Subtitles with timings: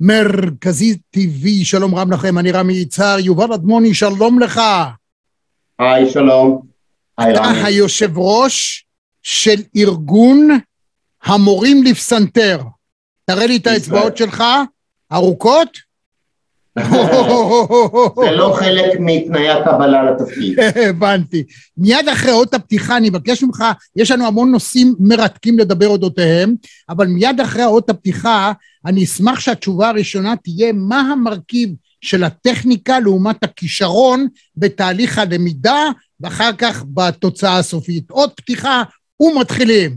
[0.00, 4.60] מרכזי טבעי, שלום רב לכם, אני רמי יצהר, יובל אדמוני, שלום לך.
[5.78, 6.62] היי, שלום.
[7.18, 7.58] היי, אתה רמי.
[7.64, 8.86] היושב ראש
[9.22, 10.48] של ארגון
[11.22, 12.60] המורים לפסנתר.
[13.24, 14.44] תראה לי את האצבעות שלך,
[15.12, 15.89] ארוכות.
[18.24, 20.58] זה לא חלק מתנאי הקבלה לתפקיד.
[20.88, 21.44] הבנתי.
[21.76, 23.64] מיד אחרי אות הפתיחה אני אבקש ממך,
[23.96, 26.54] יש לנו המון נושאים מרתקים לדבר אודותיהם,
[26.88, 28.52] אבל מיד אחרי אות הפתיחה
[28.86, 34.26] אני אשמח שהתשובה הראשונה תהיה מה המרכיב של הטכניקה לעומת הכישרון
[34.56, 35.84] בתהליך הלמידה,
[36.20, 38.10] ואחר כך בתוצאה הסופית.
[38.10, 38.82] אות פתיחה
[39.20, 39.96] ומתחילים.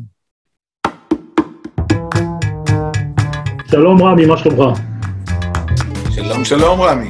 [3.72, 4.80] שלום רמי, מה שלומך?
[6.16, 7.10] שלום, שלום, רמי.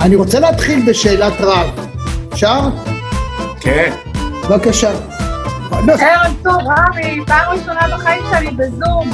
[0.00, 1.88] אני רוצה להתחיל בשאלת רב.
[2.32, 2.60] אפשר?
[3.60, 3.92] כן.
[4.50, 4.90] בבקשה.
[5.72, 9.10] ערב טוב, רמי, פעם ראשונה בחיים שלי בזום.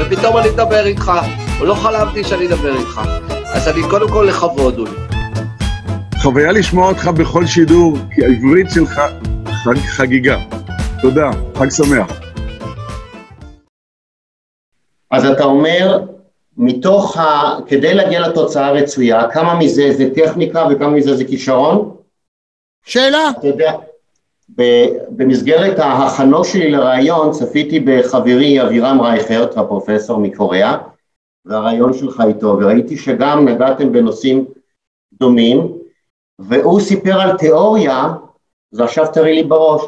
[0.00, 1.12] ופתאום אני אדבר איתך,
[1.60, 3.00] ולא חלמתי שאני אדבר איתך.
[3.44, 4.92] אז אני קודם כל לכבוד, אולי.
[6.22, 9.00] חוויה לשמוע אותך בכל שידור, כי העברית שלך
[9.64, 10.38] חג חגיגה.
[11.02, 12.10] תודה, חג שמח.
[15.10, 15.98] אז אתה אומר,
[16.56, 17.58] מתוך ה...
[17.66, 21.96] כדי להגיע לתוצאה הרצויה, כמה מזה זה טכניקה וכמה מזה זה כישרון?
[22.84, 23.30] שאלה.
[23.38, 23.72] אתה יודע,
[25.08, 30.78] במסגרת ההכנות שלי לראיון צפיתי בחברי אבירם רייכרט, הפרופסור מקוריאה,
[31.44, 34.44] והראיון שלך איתו, וראיתי שגם נגעתם בנושאים
[35.12, 35.72] דומים,
[36.38, 38.08] והוא סיפר על תיאוריה,
[38.70, 39.82] זה עכשיו תראי לי בראש,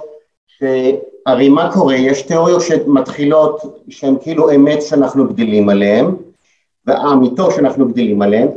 [0.46, 6.06] שהרי מה קורה, יש תיאוריות שמתחילות, שהן כאילו אמת שאנחנו גדלים עליהן,
[6.86, 8.48] והאמיתות שאנחנו גדלים עליהן,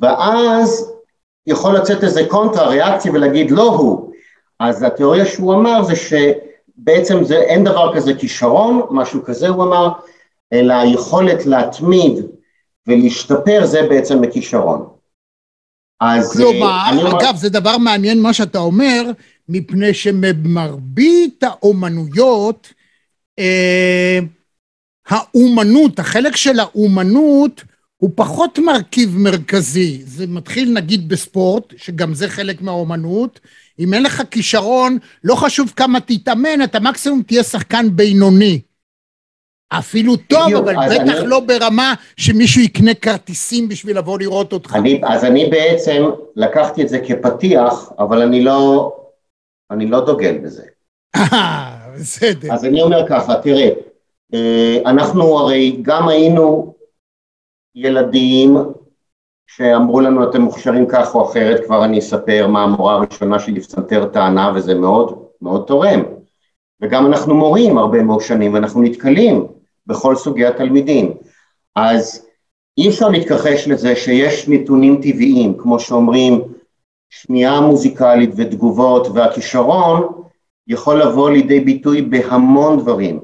[0.00, 0.92] ואז
[1.46, 4.12] יכול לצאת איזה קונטרה ריאקציה ולהגיד לא הוא.
[4.60, 9.88] אז התיאוריה שהוא אמר זה שבעצם זה, אין דבר כזה כישרון, משהו כזה הוא אמר,
[10.52, 12.26] אלא היכולת להתמיד
[12.86, 14.88] ולהשתפר זה בעצם הכישרון.
[16.00, 16.36] אז...
[16.36, 17.36] כלומר, אגב, אומר...
[17.36, 19.10] זה דבר מעניין מה שאתה אומר,
[19.48, 22.72] מפני שמרבית האומנויות,
[23.38, 24.18] אה,
[25.08, 27.62] האומנות, החלק של האומנות
[27.96, 30.02] הוא פחות מרכיב מרכזי.
[30.04, 33.40] זה מתחיל נגיד בספורט, שגם זה חלק מהאומנות.
[33.78, 38.60] אם אין לך כישרון, לא חשוב כמה תתאמן, אתה מקסימום תהיה שחקן בינוני.
[39.68, 41.26] אפילו טוב, אבל בטח אני...
[41.26, 44.76] לא ברמה שמישהו יקנה כרטיסים בשביל לבוא לראות אותך.
[44.76, 46.02] אני, אז אני בעצם
[46.36, 48.92] לקחתי את זה כפתיח, אבל אני לא,
[49.70, 50.62] אני לא דוגל בזה.
[51.16, 52.52] אה, בסדר.
[52.52, 53.70] אז אני אומר ככה, תראה, אה,
[54.86, 56.74] אנחנו הרי גם היינו
[57.74, 58.56] ילדים
[59.46, 64.06] שאמרו לנו אתם מוכשרים כך או אחרת, כבר אני אספר מה המורה הראשונה שלי פסנתר
[64.06, 66.02] טענה וזה מאוד מאוד תורם.
[66.80, 69.46] וגם אנחנו מורים הרבה מאוד שנים ואנחנו נתקלים
[69.86, 71.14] בכל סוגי התלמידים.
[71.76, 72.26] אז
[72.78, 76.40] אי אפשר להתכחש לזה שיש נתונים טבעיים, כמו שאומרים,
[77.10, 80.08] שמיעה מוזיקלית ותגובות והכישרון
[80.68, 83.20] יכול לבוא לידי ביטוי בהמון דברים.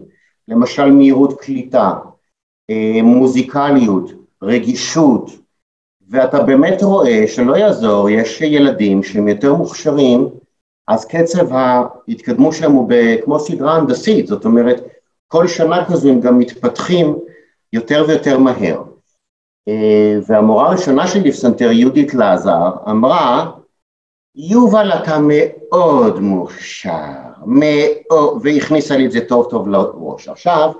[0.48, 1.92] למשל מהירות קליטה,
[2.70, 4.10] אה, מוזיקליות,
[4.42, 5.30] רגישות,
[6.08, 10.28] ואתה באמת רואה שלא יעזור, יש ילדים שהם יותר מוכשרים,
[10.88, 12.90] אז קצב ההתקדמות שלהם הוא
[13.24, 14.82] כמו סדרה הנדסית, זאת אומרת,
[15.28, 17.18] כל שנה כזו הם גם מתפתחים
[17.72, 18.82] יותר ויותר מהר.
[19.68, 23.50] אה, והמורה הראשונה שלי בפסנתר, יהודית לזר, אמרה,
[24.34, 27.31] יובל אתה מאוד מוכשר,
[28.42, 30.28] והכניסה לי את זה טוב טוב לראש.
[30.28, 30.72] עכשיו,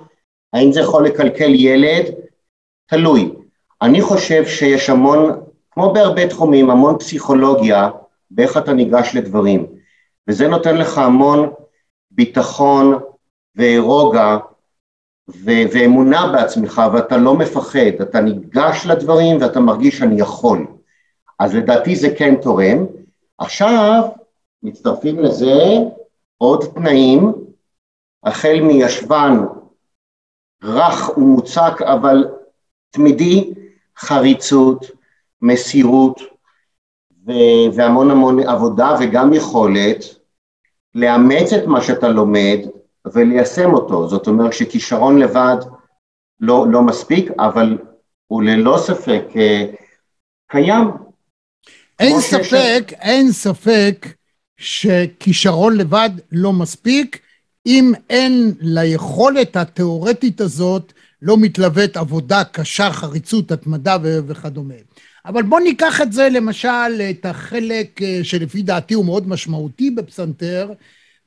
[0.53, 2.05] האם זה יכול לקלקל ילד?
[2.87, 3.33] תלוי.
[3.83, 5.41] אני חושב שיש המון,
[5.71, 7.91] כמו בהרבה תחומים, המון פסיכולוגיה
[8.31, 9.67] באיך אתה ניגש לדברים,
[10.29, 11.51] וזה נותן לך המון
[12.11, 12.99] ביטחון
[13.57, 14.37] ורוגע
[15.29, 20.67] ו- ואמונה בעצמך, ואתה לא מפחד, אתה ניגש לדברים ואתה מרגיש שאני יכול.
[21.39, 22.87] אז לדעתי זה כן תורם.
[23.39, 24.03] עכשיו
[24.63, 25.55] מצטרפים לזה
[26.43, 27.33] עוד תנאים,
[28.25, 29.33] החל מישבן
[30.63, 32.29] רך ומוצק אבל
[32.91, 33.55] תמידי,
[33.99, 34.87] חריצות,
[35.43, 36.21] מסירות
[37.27, 40.05] ו- והמון המון עבודה וגם יכולת
[40.95, 42.59] לאמץ את מה שאתה לומד
[43.13, 45.57] וליישם אותו, זאת אומרת שכישרון לבד
[46.41, 47.79] לא, לא מספיק, אבל
[48.27, 49.65] הוא ללא ספק אה,
[50.49, 50.91] קיים.
[51.99, 52.93] אין ספק, ש...
[53.01, 54.22] אין ספק
[54.63, 57.19] שכישרון לבד לא מספיק,
[57.67, 60.93] אם אין ליכולת התיאורטית הזאת
[61.23, 64.75] לא מתלוות עבודה קשה, חריצות, התמדה וכדומה.
[65.27, 70.73] אבל בואו ניקח את זה למשל, את החלק אה, שלפי דעתי הוא מאוד משמעותי בפסנתר,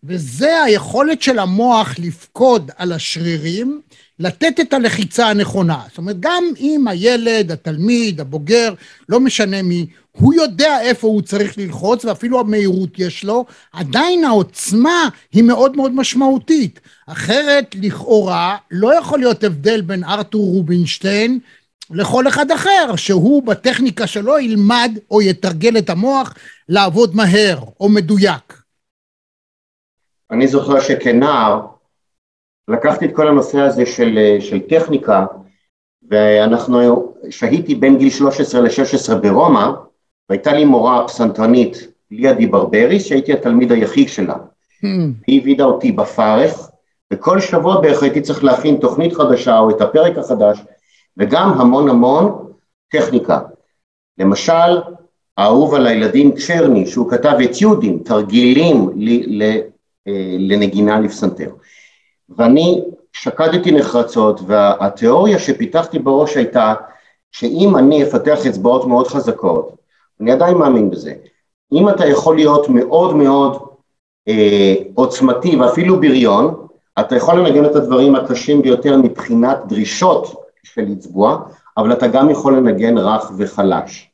[0.07, 3.81] וזה היכולת של המוח לפקוד על השרירים,
[4.19, 5.79] לתת את הלחיצה הנכונה.
[5.89, 8.73] זאת אומרת, גם אם הילד, התלמיד, הבוגר,
[9.09, 15.09] לא משנה מי, הוא יודע איפה הוא צריך ללחוץ, ואפילו המהירות יש לו, עדיין העוצמה
[15.31, 16.79] היא מאוד מאוד משמעותית.
[17.07, 21.39] אחרת, לכאורה, לא יכול להיות הבדל בין ארתור רובינשטיין
[21.91, 26.33] לכל אחד אחר, שהוא בטכניקה שלו ילמד או יתרגל את המוח
[26.69, 28.64] לעבוד מהר או מדויק.
[30.31, 31.61] אני זוכר שכנער
[32.67, 35.25] לקחתי את כל הנושא הזה של, של טכניקה
[36.09, 39.71] ואנחנו, שהיתי בין גיל 13 ל-16 ברומא
[40.29, 44.35] והייתה לי מורה פסנתרנית ליה דיברבריס שהייתי התלמיד היחיד שלה.
[44.35, 44.87] Hmm.
[45.27, 46.69] היא העבידה אותי בפרך
[47.13, 50.59] וכל שבוע בערך הייתי צריך להכין תוכנית חדשה או את הפרק החדש
[51.17, 52.51] וגם המון המון
[52.91, 53.39] טכניקה.
[54.17, 54.81] למשל,
[55.37, 58.89] האהוב על הילדים צ'רני, שהוא כתב אתיודים, תרגילים
[59.41, 59.59] אה,
[60.39, 61.49] לנגינה לפסנתר.
[62.29, 62.81] ואני
[63.13, 66.73] שקדתי נחרצות, והתיאוריה שפיתחתי בראש הייתה
[67.31, 69.75] שאם אני אפתח אצבעות מאוד חזקות,
[70.21, 71.13] אני עדיין מאמין בזה,
[71.73, 73.57] אם אתה יכול להיות מאוד מאוד
[74.27, 76.67] אה, עוצמתי ואפילו בריון,
[76.99, 81.37] אתה יכול לנגן את הדברים הקשים ביותר מבחינת דרישות של לצבוע,
[81.77, 84.09] אבל אתה גם יכול לנגן רך וחלש,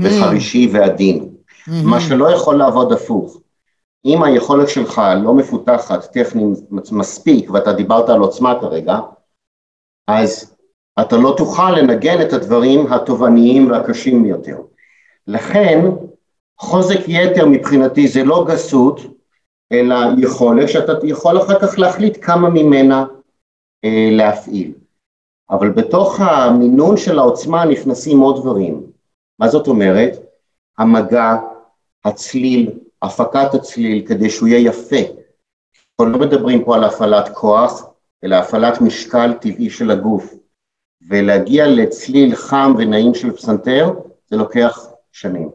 [0.00, 0.04] mm.
[0.04, 1.70] וחרישי ועדין, mm-hmm.
[1.84, 3.40] מה שלא יכול לעבוד הפוך.
[4.06, 6.58] אם היכולת שלך לא מפותחת טכנית
[6.92, 8.98] מספיק, ואתה דיברת על עוצמה כרגע,
[10.06, 10.56] אז
[11.00, 14.58] אתה לא תוכל לנגן את הדברים התובעניים והקשים ביותר.
[15.26, 15.90] לכן,
[16.58, 19.00] חוזק יתר מבחינתי זה לא גסות,
[19.72, 23.04] אלא יכולת שאתה יכול אחר כך להחליט כמה ממנה
[23.84, 24.72] אה, להפעיל.
[25.50, 28.82] אבל בתוך המינון של העוצמה נכנסים עוד דברים.
[29.38, 30.12] מה זאת אומרת?
[30.78, 31.36] המגע,
[32.04, 32.70] הצליל,
[33.02, 35.00] הפקת הצליל כדי שהוא יהיה יפה.
[36.00, 37.82] אנחנו לא מדברים פה על הפעלת כוח,
[38.24, 40.34] אלא הפעלת משקל טבעי של הגוף.
[41.08, 43.90] ולהגיע לצליל חם ונעים של פסנתר,
[44.30, 44.78] זה לוקח
[45.12, 45.48] שנים.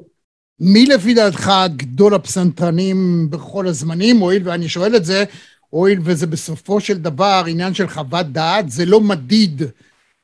[0.59, 5.23] מי לפי דעתך גדול הפסנתרנים בכל הזמנים, הואיל ואני שואל את זה,
[5.69, 9.61] הואיל וזה בסופו של דבר עניין של חוות דעת, זה לא מדיד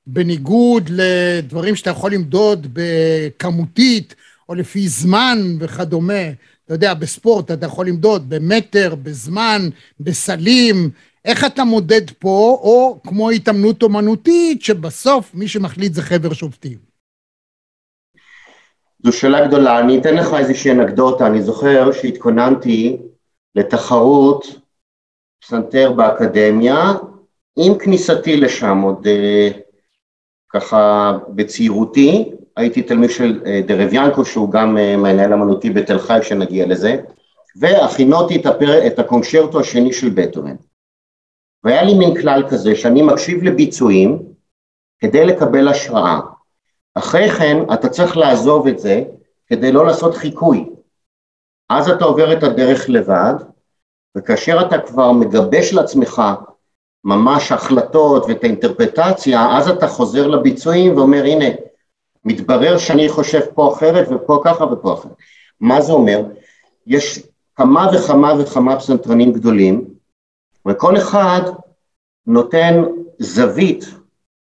[0.08, 4.16] בניגוד לדברים שאתה יכול למדוד בכמותית
[4.50, 6.24] או לפי זמן וכדומה.
[6.68, 9.62] אתה יודע, בספורט אתה יכול למדוד במטר, בזמן,
[10.00, 10.90] בסלים,
[11.25, 16.78] איך אתה מודד פה, או כמו התאמנות אומנותית, שבסוף מי שמחליט זה חבר שופטים.
[19.04, 22.98] זו שאלה גדולה, אני אתן לך איזושהי אנקדוטה, אני זוכר שהתכוננתי
[23.56, 24.46] לתחרות
[25.42, 26.94] פסנתר באקדמיה,
[27.58, 29.50] עם כניסתי לשם עוד אה,
[30.50, 36.65] ככה בצעירותי, הייתי תלמיד של אה, דרביאנקו שהוא גם אה, מנהל אמנותי בתל חי שנגיע
[36.65, 36.95] לזה,
[37.59, 38.88] והכינותי את, הפר...
[38.88, 40.56] את הקונשרטו השני של בטהובן.
[41.63, 44.19] והיה לי מין כלל כזה שאני מקשיב לביצועים
[45.00, 46.19] כדי לקבל השראה.
[46.95, 49.04] אחרי כן אתה צריך לעזוב את זה
[49.48, 50.69] כדי לא לעשות חיקוי.
[51.69, 53.33] אז אתה עובר את הדרך לבד,
[54.18, 56.21] וכאשר אתה כבר מגבש לעצמך
[57.04, 61.45] ממש החלטות ואת האינטרפטציה, אז אתה חוזר לביצועים ואומר הנה,
[62.27, 65.12] מתברר שאני חושב פה אחרת ופה ככה ופה אחרת.
[65.59, 66.24] מה זה אומר?
[66.88, 67.24] יש
[67.56, 69.85] כמה וכמה וכמה פסנתרנים גדולים,
[70.68, 71.41] וכל אחד
[72.27, 72.83] נותן
[73.19, 73.85] זווית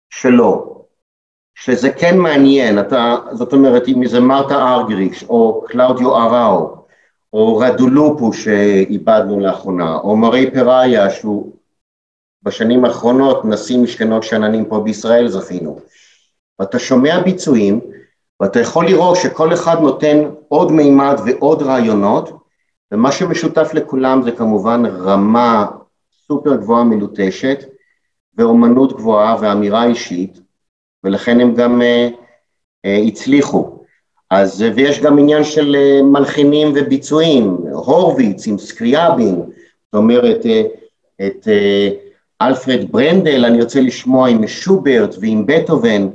[0.09, 0.81] שלו,
[1.55, 6.75] שזה כן מעניין, אתה, זאת אומרת, אם זה מרתה ארגריש, או קלאודיו אראו,
[7.33, 11.55] או רדולופו שאיבדנו לאחרונה, או מרי פראיה, שהוא
[12.43, 15.79] בשנים האחרונות נשיא משכנות שאננים פה בישראל זכינו.
[16.61, 17.79] ואתה שומע ביצועים,
[18.39, 22.31] ואתה יכול לראות שכל אחד נותן עוד מימד ועוד רעיונות,
[22.91, 25.67] ומה שמשותף לכולם זה כמובן רמה
[26.27, 27.63] סופר גבוהה מלוטשת,
[28.37, 30.39] ואומנות גבוהה ואמירה אישית,
[31.03, 32.13] ולכן הם גם uh,
[32.87, 33.83] uh, הצליחו.
[34.29, 40.47] אז, uh, ויש גם עניין של uh, מלחינים וביצועים, הורוביץ עם סקריאבין, זאת אומרת, uh,
[41.25, 41.93] את uh,
[42.41, 46.07] אלפרד ברנדל, אני רוצה לשמוע עם שוברט ועם בטהובן,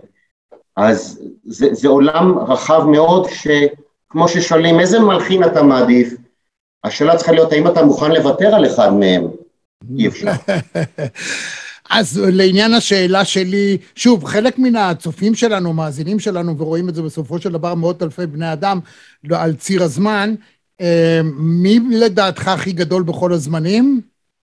[0.76, 6.14] אז זה, זה עולם רחב מאוד, שכמו ששואלים איזה מלחין אתה מעדיף,
[6.84, 9.26] השאלה צריכה להיות האם אתה מוכן לוותר על אחד מהם,
[9.98, 10.30] אי אפשר.
[11.90, 17.38] אז לעניין השאלה שלי, שוב, חלק מן הצופים שלנו, מאזינים שלנו, ורואים את זה בסופו
[17.38, 18.80] של דבר מאות אלפי בני אדם
[19.30, 20.34] על ציר הזמן,
[20.80, 24.00] אה, מי לדעתך הכי גדול בכל הזמנים?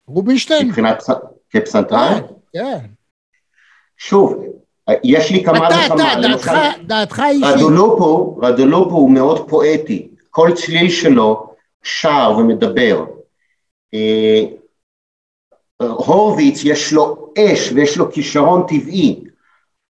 [0.07, 0.69] רובינשטיין.
[0.69, 1.03] מבחינת
[1.51, 2.21] כפסנתרן?
[2.53, 2.87] כן, כן.
[3.97, 4.45] שוב,
[5.05, 6.53] יש לי כמה וכמה, אתה, דעתך,
[6.87, 7.45] דעתך אישית.
[7.45, 11.47] רדולופו, רדולופו הוא מאוד פואטי, כל צליל שלו
[11.83, 13.05] שר ומדבר.
[13.95, 14.45] אה,
[15.83, 19.21] הורוביץ יש לו אש ויש לו כישרון טבעי.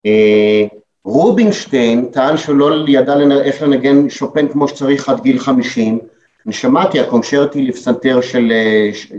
[0.07, 0.67] אה,
[1.05, 5.99] רובינשטיין טען שהוא לא ידע איך לנגן שופן כמו שצריך עד גיל חמישים.
[6.47, 8.53] אני שמעתי הקונצ'רטי לפסנתר של,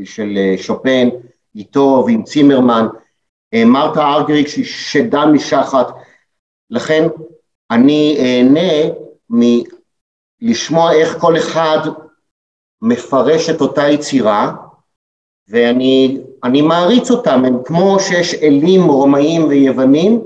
[0.04, 1.10] של שופן
[1.56, 2.88] איתו ועם צימרמן,
[3.56, 5.88] מרתה ארגריק שהיא שדה משחת,
[6.70, 7.08] לכן
[7.72, 8.94] אני אהנה
[9.30, 11.80] מלשמוע איך כל אחד
[12.82, 14.54] מפרש את אותה יצירה
[15.48, 20.22] ואני מעריץ אותם, הם כמו שיש אלים רומאים ויוונים,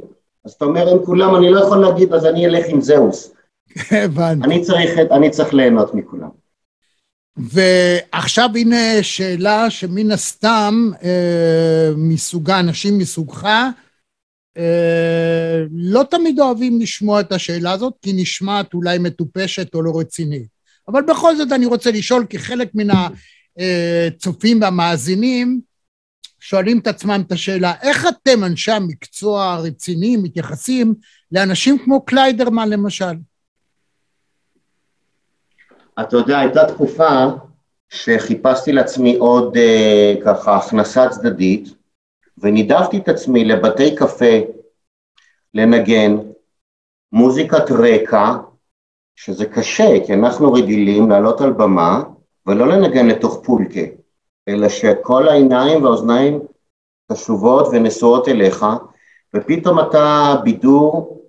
[0.46, 3.34] אז אתה אומר הם כולם, אני לא יכול להגיד אז אני אלך עם זהוס.
[4.04, 4.46] הבנתי.
[4.46, 6.41] אני צריך, אני צריך ליהנות מכולם.
[7.42, 13.44] ועכשיו הנה שאלה שמן הסתם אה, מסוגה, אנשים מסוגך,
[14.58, 20.48] אה, לא תמיד אוהבים לשמוע את השאלה הזאת, כי נשמעת אולי מטופשת או לא רצינית.
[20.88, 22.88] אבל בכל זאת אני רוצה לשאול, כי חלק מן
[23.58, 25.62] הצופים והמאזינים
[26.40, 30.94] שואלים את עצמם את השאלה, איך אתם, אנשי המקצוע הרציניים, מתייחסים
[31.32, 33.14] לאנשים כמו קליידרמן למשל?
[36.02, 37.26] אתה יודע, הייתה תקופה
[37.90, 41.70] שחיפשתי לעצמי עוד אה, ככה הכנסה צדדית,
[42.38, 44.40] ונידבתי את עצמי לבתי קפה
[45.54, 46.18] לנגן
[47.12, 48.38] מוזיקת רקע,
[49.16, 52.04] שזה קשה, כי אנחנו רגילים לעלות על במה
[52.46, 53.82] ולא לנגן לתוך פולקה,
[54.48, 56.40] אלא שכל העיניים והאוזניים
[57.12, 58.66] קשובות ונשואות אליך,
[59.36, 61.22] ופתאום אתה בידור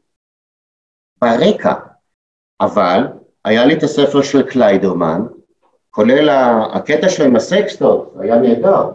[1.21, 1.75] ברקע.
[2.61, 3.07] אבל
[3.45, 5.23] היה לי את הספר של קליידרמן,
[5.91, 6.29] כולל
[6.73, 8.91] הקטע שלו עם הסקסטות, היה נהדר.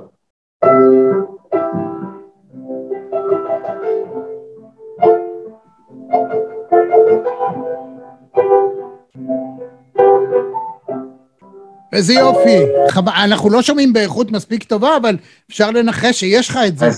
[11.94, 12.66] איזה יופי.
[13.08, 15.18] אנחנו לא שומעים באיכות מספיק טובה, אבל
[15.50, 16.90] אפשר לנחש שיש לך את זה.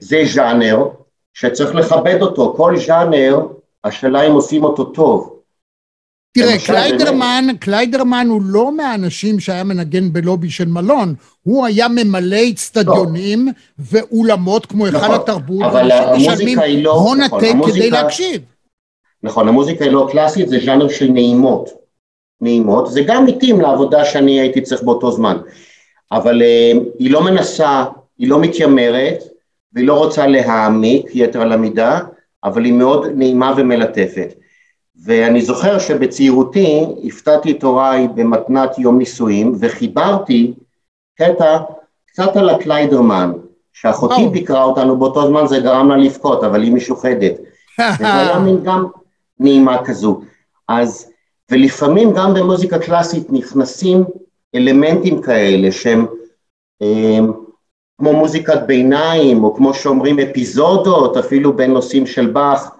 [0.00, 0.88] זה ז'אנר
[1.34, 2.54] שצריך לכבד אותו.
[2.56, 3.46] כל ז'אנר,
[3.84, 5.37] השאלה אם עושים אותו טוב.
[6.32, 7.46] תראה, קליידרמן.
[7.60, 13.52] קליידרמן הוא לא מהאנשים שהיה מנגן בלובי של מלון, הוא היה ממלא אצטדיונים לא.
[13.78, 16.92] ואולמות כמו היכל נכון, התרבות, אבל המוזיקה היא לא...
[16.92, 17.78] הון נכון, עתק המוזיקה...
[17.78, 18.40] כדי להקשיב.
[19.22, 21.70] נכון, המוזיקה היא לא קלאסית, זה ז'אנר של נעימות.
[22.40, 25.36] נעימות, זה גם מתאים לעבודה שאני הייתי צריך באותו זמן,
[26.12, 27.84] אבל uh, היא לא מנסה,
[28.18, 29.22] היא לא מתיימרת,
[29.72, 32.00] והיא לא רוצה להעמיק יתר על המידה,
[32.44, 34.34] אבל היא מאוד נעימה ומלטפת.
[35.04, 40.54] ואני זוכר שבצעירותי הפתעתי את הוריי במתנת יום נישואים וחיברתי
[41.18, 41.58] קטע
[42.06, 43.32] קצת על הקליידרמן,
[43.72, 44.28] שאחותי oh.
[44.28, 47.32] ביקרה אותנו באותו זמן זה גרם לה לבכות, אבל היא משוחדת.
[47.94, 48.86] וזה היה מין גם
[49.40, 50.20] נעימה כזו.
[50.68, 51.10] אז,
[51.50, 54.04] ולפעמים גם במוזיקה קלאסית נכנסים
[54.54, 56.06] אלמנטים כאלה שהם
[56.80, 57.32] הם,
[57.98, 62.70] כמו מוזיקת ביניים, או כמו שאומרים אפיזודות, אפילו בין נושאים של באך,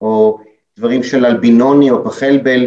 [0.00, 0.38] או
[0.78, 2.66] דברים של אלבינוני או פחלבל,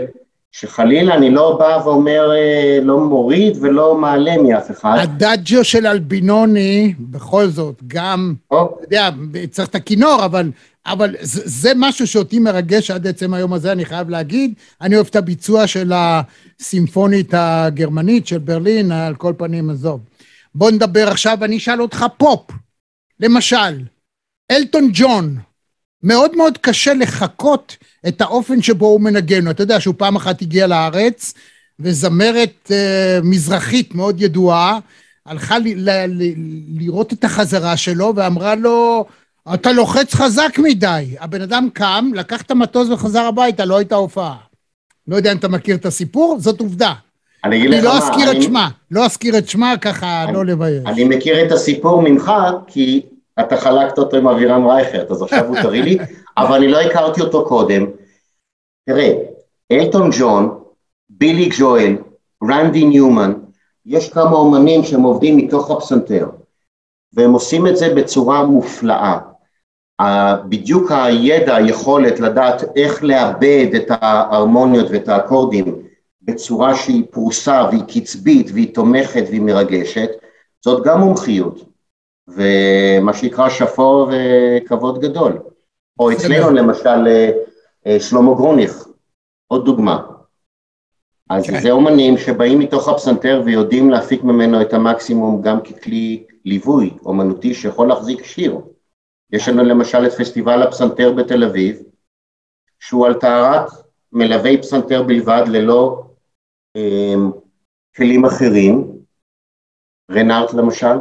[0.52, 4.98] שחלילה אני לא בא ואומר, אה, לא מוריד ולא מעלה מאף אחד.
[5.02, 9.10] הדאג'ו של אלבינוני, בכל זאת, גם, אתה יודע,
[9.52, 10.52] צריך את הכינור, אבל,
[10.86, 14.54] אבל זה, זה משהו שאותי מרגש עד עצם היום הזה, אני חייב להגיד.
[14.82, 20.00] אני אוהב את הביצוע של הסימפונית הגרמנית של ברלין, על כל פנים, עזוב.
[20.56, 22.52] בוא נדבר עכשיו, אני אשאל אותך פופ.
[23.20, 23.84] למשל,
[24.52, 25.38] אלטון ג'ון,
[26.04, 27.78] מאוד מאוד קשה לחקות
[28.08, 29.50] את האופן שבו הוא מנגן.
[29.50, 31.34] אתה יודע שהוא פעם אחת הגיע לארץ,
[31.80, 34.80] וזמרת אה, מזרחית מאוד ידועה,
[35.26, 36.34] הלכה ל, ל, ל,
[36.80, 39.06] לראות את החזרה שלו ואמרה לו,
[39.54, 41.16] אתה לוחץ חזק מדי.
[41.20, 44.36] הבן אדם קם, לקח את המטוס וחזר הביתה, לא הייתה הופעה.
[45.08, 46.94] לא יודע אם אתה מכיר את הסיפור, זאת עובדה.
[47.44, 50.84] אני לא אני לא אזכיר את שמה, לא אזכיר את שמה ככה, לא לבייש.
[50.86, 52.32] אני מכיר את הסיפור ממך,
[52.68, 53.02] כי
[53.40, 55.98] אתה חלקת אותו עם אבירם רייכרט, אז עכשיו הוא תראי לי,
[56.38, 57.86] אבל אני לא הכרתי אותו קודם.
[58.86, 59.14] תראה,
[59.72, 60.60] אלטון ג'ון,
[61.10, 61.98] בילי ג'ואל,
[62.44, 63.34] רנדי ניומן,
[63.86, 66.30] יש כמה אומנים שהם עובדים מתוך הפסנתר,
[67.14, 69.20] והם עושים את זה בצורה מופלאה.
[70.50, 75.76] בדיוק הידע, היכולת לדעת איך לאבד את ההרמוניות ואת האקורדים
[76.22, 80.10] בצורה שהיא פרוסה והיא קצבית והיא תומכת והיא מרגשת,
[80.64, 81.66] זאת גם מומחיות.
[82.28, 85.40] ומה שנקרא שפו וכבוד גדול.
[86.00, 87.32] או אצלנו למשל אה,
[87.88, 88.88] אה, שלמה גרוניך,
[89.48, 90.02] עוד דוגמה.
[91.30, 91.62] אז כן.
[91.62, 97.88] זה אומנים שבאים מתוך הפסנתר ויודעים להפיק ממנו את המקסימום גם ככלי ליווי אומנותי שיכול
[97.88, 98.62] להחזיק שיר.
[99.32, 101.82] יש לנו למשל את פסטיבל הפסנתר בתל אביב,
[102.80, 103.70] שהוא על טהרת
[104.12, 106.04] מלווי פסנתר בלבד ללא
[106.76, 107.14] אה,
[107.96, 108.92] כלים אחרים,
[110.12, 110.96] רנארט למשל,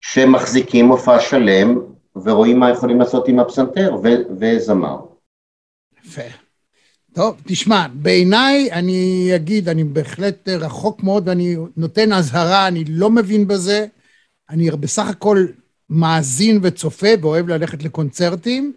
[0.00, 3.96] שמחזיקים מופע שלם ורואים מה יכולים לעשות עם הפסנתר
[4.40, 4.96] וזמר.
[6.04, 6.22] יפה.
[7.14, 13.48] טוב, תשמע, בעיניי, אני אגיד, אני בהחלט רחוק מאוד ואני נותן אזהרה, אני לא מבין
[13.48, 13.86] בזה.
[14.50, 15.46] אני בסך הכל
[15.90, 18.72] מאזין וצופה ואוהב ללכת לקונצרטים.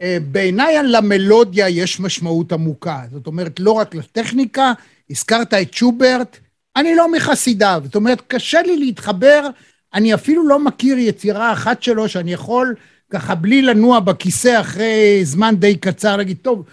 [0.00, 3.02] אה, בעיניי למלודיה יש משמעות עמוקה.
[3.12, 4.72] זאת אומרת, לא רק לטכניקה,
[5.10, 6.38] הזכרת את שוברט,
[6.76, 7.82] אני לא מחסידיו.
[7.84, 9.48] זאת אומרת, קשה לי להתחבר,
[9.94, 12.74] אני אפילו לא מכיר יצירה אחת שלו שאני יכול
[13.10, 16.64] ככה בלי לנוע בכיסא אחרי זמן די קצר להגיד, טוב,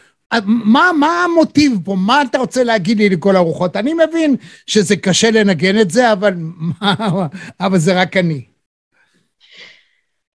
[0.46, 1.96] מה, מה המוטיב פה?
[1.96, 3.76] מה אתה רוצה להגיד לי לכל הרוחות?
[3.76, 4.36] אני מבין
[4.68, 6.34] שזה קשה לנגן את זה, אבל,
[7.66, 8.42] אבל זה רק אני.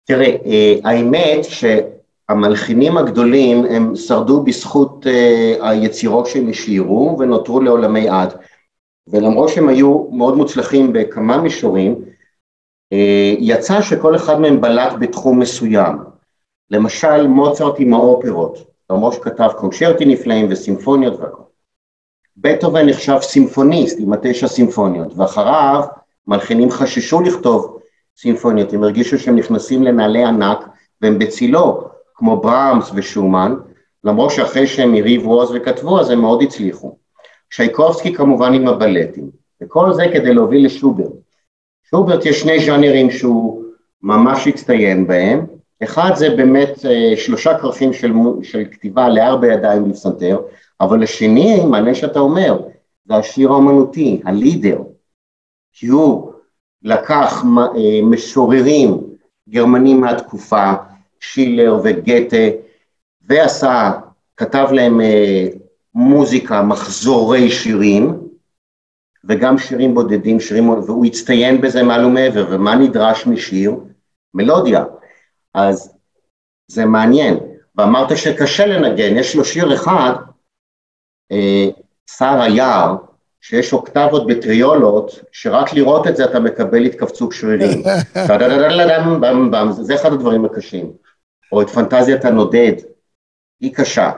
[0.06, 8.34] תראה, אה, האמת שהמלחינים הגדולים הם שרדו בזכות אה, היצירות שהם השאירו ונותרו לעולמי עד.
[9.08, 11.96] ולמרות שהם היו מאוד מוצלחים בכמה מישורים,
[13.40, 15.98] יצא שכל אחד מהם בלט בתחום מסוים.
[16.70, 18.58] למשל מוצרט עם האופרות,
[18.90, 21.44] למרות שכתב קונצ'רטים נפלאים וסימפוניות והכל.
[22.38, 25.84] בטהובן נחשב סימפוניסט עם התשע סימפוניות, ואחריו
[26.28, 27.80] מלחינים חששו לכתוב
[28.18, 30.60] סימפוניות, הם הרגישו שהם נכנסים לנעלי ענק
[31.02, 31.84] והם בצילו,
[32.16, 33.56] כמו ברמס ושומן,
[34.04, 36.98] למרות שאחרי שהם הריבו עוז וכתבו אז הם מאוד הצליחו.
[37.50, 39.30] שייקובסקי כמובן עם הבלטים,
[39.64, 41.23] וכל זה כדי להוביל לשוברט.
[41.90, 43.64] שוברט יש שני ז'אנרים שהוא
[44.02, 45.46] ממש הצטיין בהם,
[45.84, 48.14] אחד זה באמת אה, שלושה כרכים של,
[48.44, 50.42] של כתיבה לארבע ידיים בפסנתר,
[50.82, 52.62] אבל השני, מעניין שאתה אומר,
[53.06, 54.82] זה השיר האומנותי, הלידר,
[55.74, 56.32] כי הוא
[56.84, 57.44] לקח
[57.76, 59.02] אה, משוררים
[59.50, 60.72] גרמנים מהתקופה,
[61.20, 62.48] שילר וגתה,
[63.22, 63.92] ועשה,
[64.38, 65.48] כתב להם אה,
[65.96, 68.23] מוזיקה, מחזורי שירים,
[69.28, 73.76] וגם שירים בודדים, שירים, והוא הצטיין בזה מעל ומעבר, ומה נדרש משיר?
[74.34, 74.84] מלודיה.
[75.54, 75.94] אז
[76.68, 77.40] זה מעניין.
[77.76, 80.14] ואמרת שקשה לנגן, יש לו שיר אחד,
[81.32, 81.68] אה,
[82.18, 82.96] שר היער,
[83.42, 87.84] שיש אוקטבות בטריולות, שרק לראות את זה אתה מקבל התכווצות שרירים.
[89.72, 90.92] זה אחד הדברים הקשים.
[91.52, 92.74] או את פנטזיית הנודד,
[93.60, 94.12] היא קשה.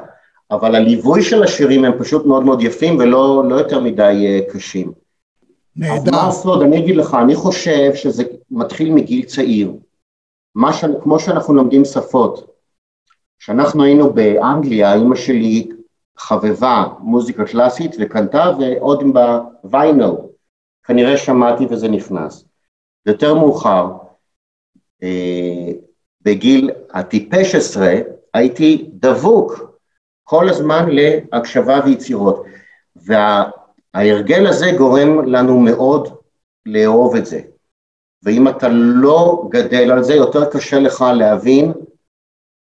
[0.52, 5.05] אבל הליווי של השירים הם פשוט מאוד מאוד יפים ולא לא יותר מדי אה, קשים.
[5.76, 6.12] נהדר.
[6.12, 6.62] מה הסוד?
[6.62, 9.74] אני אגיד לך, אני חושב שזה מתחיל מגיל צעיר.
[10.74, 10.86] ש...
[11.04, 12.56] כמו שאנחנו לומדים שפות.
[13.40, 15.70] כשאנחנו היינו באנגליה, אימא שלי
[16.18, 19.04] חבבה מוזיקה קלאסית וקנתה ועוד
[19.64, 20.12] בוויינל,
[20.84, 22.46] כנראה שמעתי וזה נכנס.
[23.06, 23.92] יותר מאוחר,
[25.04, 25.72] אה,
[26.22, 27.94] בגיל הטיפש עשרה,
[28.34, 29.76] הייתי דבוק
[30.24, 32.46] כל הזמן להקשבה ויצירות.
[33.96, 36.10] וההרגל הזה גורם לנו מאוד
[36.66, 37.42] לאהוב את זה.
[38.24, 41.74] ואם אתה לא גדל על זה, יותר קשה לך להבין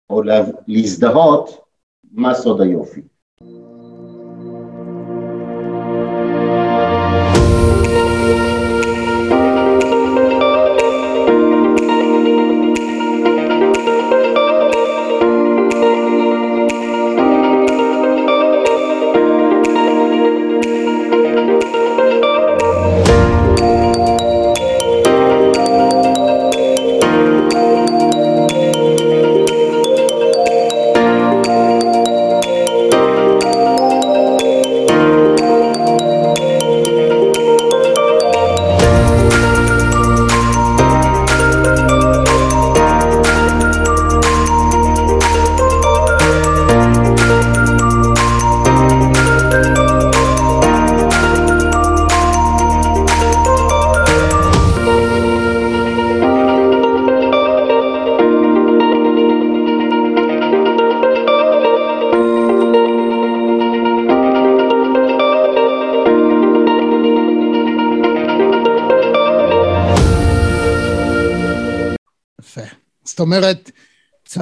[0.10, 0.22] או
[0.68, 1.66] להזדהות
[2.12, 3.02] מה סוד היופי.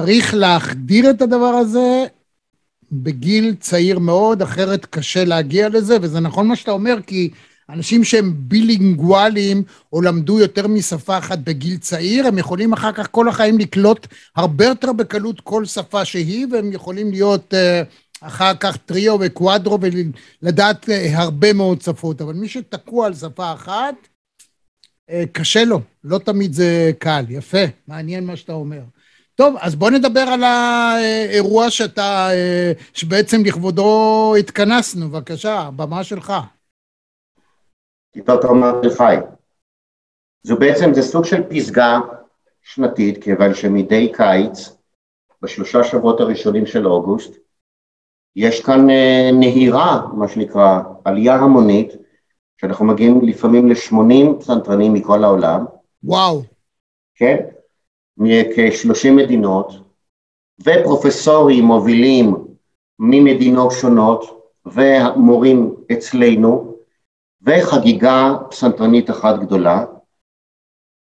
[0.08, 2.04] צריך להחדיר את הדבר הזה
[2.92, 7.30] בגיל צעיר מאוד, אחרת קשה להגיע לזה, וזה נכון מה שאתה אומר, כי
[7.68, 13.28] אנשים שהם בילינגואלים או למדו יותר משפה אחת בגיל צעיר, הם יכולים אחר כך כל
[13.28, 19.18] החיים לקלוט הרבה יותר בקלות כל שפה שהיא, והם יכולים להיות uh, אחר כך טריו
[19.20, 19.78] וקוואדרו
[20.42, 22.20] ולדעת uh, הרבה מאוד שפות.
[22.20, 23.94] אבל מי שתקוע על שפה אחת,
[25.10, 28.80] אה, קשה לו, לא תמיד זה קל, יפה, מעניין מה שאתה אומר.
[29.40, 36.32] טוב, אז בוא נדבר על האירוע שאתה, אה, שבעצם לכבודו התכנסנו, בבקשה, הבמה שלך.
[38.12, 39.16] כיתות תומר תל חי.
[40.42, 41.98] זו בעצם, זה סוג של פסגה
[42.62, 44.76] שנתית, כיוון שמדי קיץ,
[45.42, 47.32] בשלושה שבועות הראשונים של אוגוסט,
[48.36, 51.92] יש כאן אה, נהירה, מה שנקרא, עלייה המונית,
[52.60, 55.64] שאנחנו מגיעים לפעמים ל-80 פסנתרנים מכל העולם.
[56.02, 56.42] וואו.
[57.14, 57.36] כן,
[58.18, 59.72] מכ-30 מדינות,
[60.60, 62.34] ופרופסורים מובילים
[62.98, 66.76] ממדינות שונות, ומורים אצלנו,
[67.42, 69.84] וחגיגה פסנתרנית אחת גדולה.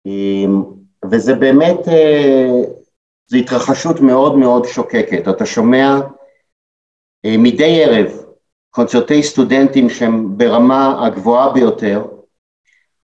[0.05, 0.63] אמ,
[1.11, 2.61] וזה באמת, אה,
[3.27, 5.27] זו התרחשות מאוד מאוד שוקקת.
[5.27, 5.99] אתה שומע
[7.25, 8.11] אה, מדי ערב
[8.69, 12.05] קונצרטי סטודנטים שהם ברמה הגבוהה ביותר,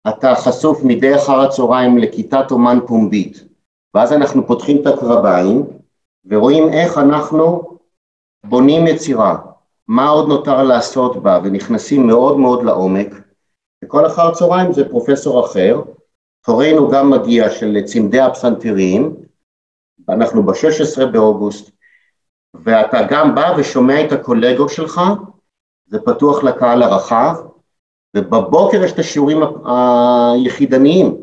[0.08, 3.47] אתה חשוף מדי אחר הצהריים לכיתת אומן פומבית,
[3.98, 5.66] ואז אנחנו פותחים את הקרביים
[6.24, 7.78] ורואים איך אנחנו
[8.44, 9.38] בונים יצירה,
[9.88, 13.08] מה עוד נותר לעשות בה, ונכנסים מאוד מאוד לעומק,
[13.84, 15.80] וכל אחר הצהריים זה פרופסור אחר,
[16.46, 19.16] תורנו גם מגיע של צמדי הפסנתרים,
[20.08, 21.70] אנחנו ב-16 באוגוסט,
[22.54, 25.00] ואתה גם בא ושומע את הקולגות שלך,
[25.86, 27.34] זה פתוח לקהל הרחב,
[28.16, 31.16] ובבוקר יש את השיעורים היחידניים,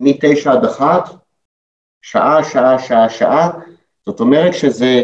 [0.00, 1.21] מתשע עד אחת,
[2.02, 3.50] שעה, שעה, שעה, שעה,
[4.06, 5.02] זאת אומרת שזה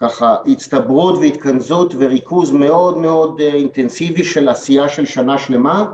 [0.00, 5.92] ככה הצטברות והתכנסות וריכוז מאוד מאוד אה, אינטנסיבי של עשייה של שנה שלמה,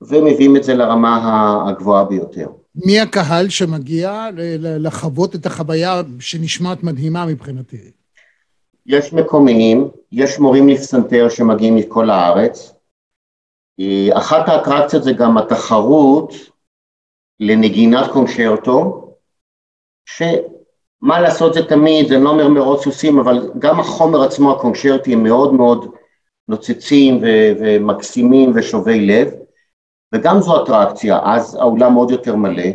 [0.00, 2.46] ומביאים את זה לרמה הגבוהה ביותר.
[2.74, 4.28] מי הקהל שמגיע
[4.62, 7.90] לחוות את החוויה שנשמעת מדהימה מבחינתי?
[8.86, 12.74] יש מקומיים, יש מורים לפסנתר שמגיעים מכל הארץ.
[13.80, 16.51] אה, אחת האטרקציות זה גם התחרות
[17.42, 19.08] לנגינת קונצ'רטו,
[20.04, 25.22] שמה לעשות זה תמיד, זה לא אומר מרוץ סוסים, אבל גם החומר עצמו, הקונצ'רטי, הם
[25.22, 25.94] מאוד מאוד
[26.48, 29.30] נוצצים ו- ומקסימים ושובי לב,
[30.14, 32.70] וגם זו אטרקציה, אז האולם עוד יותר מלא.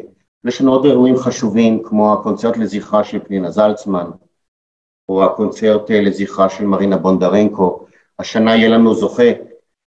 [0.45, 4.09] יש לנו עוד אירועים חשובים, כמו הקונצרט לזכרה של פנינה זלצמן,
[5.09, 7.85] או הקונצרט אה, לזכרה של מרינה בונדרנקו.
[8.19, 9.31] השנה יהיה לנו זוכה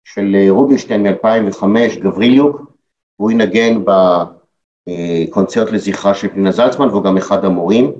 [0.03, 1.63] של אה, רובינשטיין מ-2005,
[1.99, 2.61] גבריליוק,
[3.19, 3.83] והוא ינגן
[4.89, 7.93] בקונצרט לזכרה של פנינה זלצמן, והוא גם אחד המורים.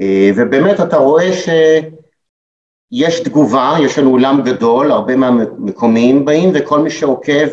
[0.00, 6.90] אה, ובאמת אתה רואה שיש תגובה, יש לנו אולם גדול, הרבה מהמקומיים באים, וכל מי
[6.90, 7.48] שעוקב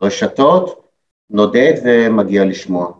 [0.00, 0.84] ברשתות
[1.30, 2.92] נודד ומגיע לשמוע.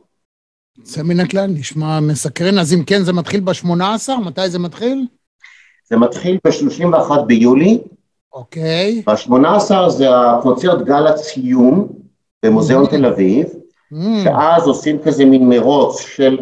[0.78, 2.58] יוצא מן הכלל, נשמע מסקרן.
[2.58, 4.12] אז אם כן, זה מתחיל ב-18?
[4.24, 5.06] מתי זה מתחיל?
[5.88, 7.78] זה מתחיל ב-31 ביולי.
[8.32, 9.02] אוקיי.
[9.06, 11.88] ב-18 זה הקונצרט גל הציום
[12.44, 12.90] במוזיאון mm-hmm.
[12.90, 13.46] תל אביב.
[14.24, 16.38] שאז עושים כזה מין מרוץ של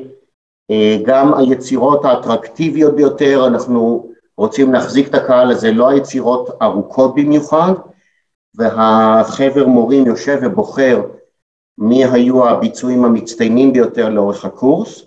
[0.71, 7.73] אה, גם היצירות האטרקטיביות ביותר, אנחנו רוצים להחזיק את הקהל הזה, לא היצירות ארוכות במיוחד,
[8.55, 11.03] והחבר מורים יושב ובוחר
[11.79, 15.05] מי היו הביצועים המצטיינים ביותר לאורך הקורס,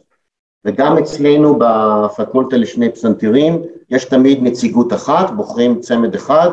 [0.66, 6.50] וגם אצלנו בפקולטה לשני פסנתרים יש תמיד נציגות אחת, בוחרים צמד אחד,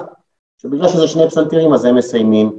[0.59, 2.53] שבגלל שזה שני פסנתרים אז הם מסיימים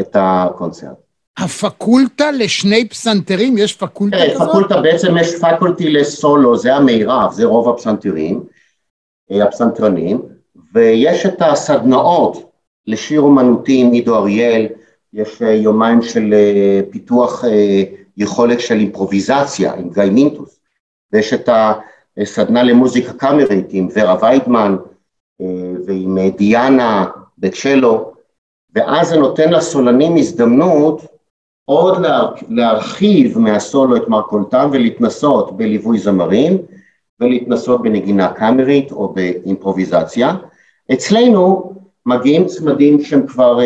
[0.00, 1.03] את הקונצרט.
[1.38, 4.48] הפקולטה לשני פסנתרים, יש פקולטה כן, כזאת?
[4.48, 8.44] פקולטה, בעצם יש פקולטי לסולו, זה המירב, זה רוב הפסנתרים,
[9.32, 10.22] אה, הפסנתרנים,
[10.74, 12.50] ויש את הסדנאות
[12.86, 14.66] לשיר אומנותי עם עידו אריאל,
[15.14, 17.82] יש אה, יומיים של אה, פיתוח אה,
[18.16, 20.60] יכולת של אימפרוביזציה עם גיא מינטוס,
[21.12, 21.48] ויש את
[22.16, 24.76] הסדנה למוזיקה קאמרית עם ורה ויידמן
[25.86, 27.06] ועם דיאנה
[27.38, 28.12] בצ'לו,
[28.74, 31.02] ואז זה נותן לסולנים הזדמנות
[31.64, 32.02] עוד
[32.48, 36.58] להרחיב מהסולו את מרכולתם ולהתנסות בליווי זמרים
[37.20, 40.36] ולהתנסות בנגינה קאמרית או באימפרוביזציה.
[40.92, 41.72] אצלנו
[42.06, 43.58] מגיעים צמדים שהם כבר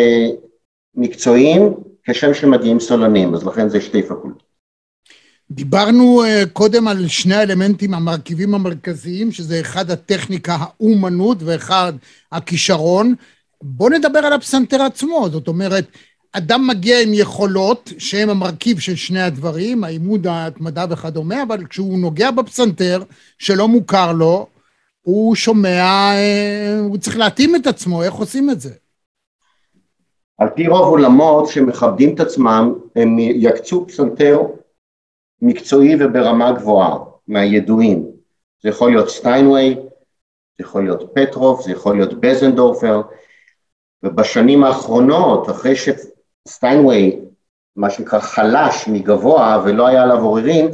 [0.94, 1.74] מקצועיים
[2.08, 4.48] כשם שמגיעים סולנים, אז לכן זה שתי פקולטות.
[5.50, 11.92] דיברנו uh, קודם על שני האלמנטים המרכיבים המרכזיים, שזה אחד הטכניקה, האומנות, ואחד
[12.32, 13.14] הכישרון.
[13.62, 15.84] בואו נדבר על הפסנתר עצמו, זאת אומרת,
[16.32, 22.30] אדם מגיע עם יכולות שהם המרכיב של שני הדברים, העימוד, ההתמדה וכדומה, אבל כשהוא נוגע
[22.30, 23.02] בפסנתר
[23.38, 24.46] שלא מוכר לו,
[25.02, 28.74] הוא שומע, uh, הוא צריך להתאים את עצמו, איך עושים את זה?
[30.38, 34.40] על פי רוב עולמות שמכבדים את עצמם, הם יקצו פסנתר
[35.42, 38.06] מקצועי וברמה גבוהה, מהידועים.
[38.62, 39.74] זה יכול להיות סטיינווי,
[40.58, 43.02] זה יכול להיות פטרוף, זה יכול להיות בזנדורפר,
[44.02, 45.74] ובשנים האחרונות, אחרי
[46.48, 47.20] שסטיינווי,
[47.76, 50.68] מה שנקרא חלש מגבוה ולא היה עליו עוררין,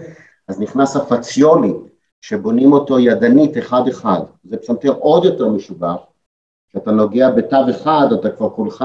[0.48, 1.72] אז נכנס הפציולי,
[2.20, 4.20] שבונים אותו ידנית אחד-אחד.
[4.44, 5.96] זה פסנתר עוד יותר משובח,
[6.70, 8.84] כשאתה נוגע בתו אחד, אתה כבר כולך,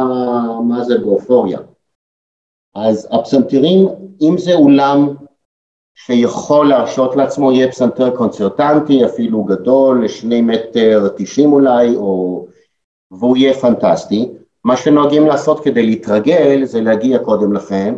[0.67, 1.59] מה זה באופוריה.
[2.75, 3.87] אז הפסנתרים,
[4.21, 5.15] אם זה אולם
[5.95, 12.45] שיכול להרשות לעצמו, יהיה פסנתר קונצרטנטי, אפילו גדול, לשני מטר תשעים אולי, או...
[13.11, 14.38] והוא יהיה פנטסטי.
[14.63, 17.95] מה שנוהגים לעשות כדי להתרגל זה להגיע קודם לכן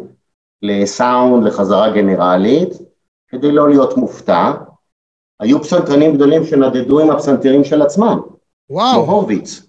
[0.62, 2.74] לסאונד, לחזרה גנרלית,
[3.28, 4.52] כדי לא להיות מופתע.
[5.40, 8.20] היו פסנתרנים גדולים שנדדו עם הפסנתרים של עצמם.
[8.70, 9.04] וואו.
[9.04, 9.62] כמו הורוביץ.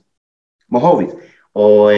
[0.68, 1.10] כמו הורוביץ.
[1.56, 1.90] או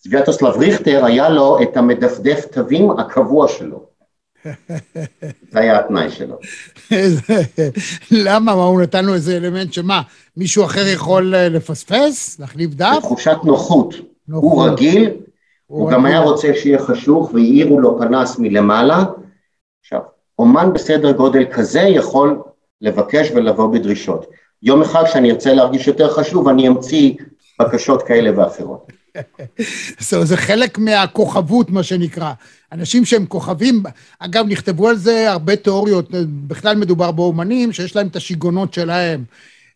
[0.00, 3.86] סביאטוסלב אה, ריכטר, היה לו את המדפדף תווים הקבוע שלו.
[5.52, 6.38] זה היה התנאי שלו.
[8.10, 8.56] למה?
[8.56, 10.02] מה, הוא נתן לו איזה אלמנט שמה,
[10.36, 12.40] מישהו אחר יכול אה, לפספס?
[12.40, 12.98] להחליף דף?
[13.00, 13.94] תחושת נוחות.
[14.32, 15.10] הוא רגיל,
[15.66, 19.04] הוא גם היה רוצה שיהיה חשוך והעירו לו פנס מלמעלה.
[19.80, 20.00] עכשיו,
[20.38, 22.42] אומן בסדר גודל כזה יכול
[22.80, 24.26] לבקש ולבוא בדרישות.
[24.62, 27.14] יום אחד כשאני ארצה להרגיש יותר חשוב, אני אמציא
[27.60, 28.86] בקשות כאלה ואחרות.
[30.10, 32.32] so, זה חלק מהכוכבות, מה שנקרא.
[32.72, 33.82] אנשים שהם כוכבים,
[34.18, 36.08] אגב, נכתבו על זה הרבה תיאוריות,
[36.46, 39.24] בכלל מדובר באומנים שיש להם את השיגעונות שלהם.